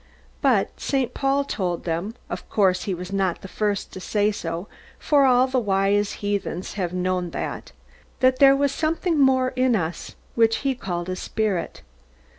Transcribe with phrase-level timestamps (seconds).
[0.41, 1.13] But St.
[1.13, 5.45] Paul told them of course he was not the first to say so, for all
[5.45, 7.71] the wise heathens have known that
[8.19, 11.83] that there was something more in us, which he called a spirit.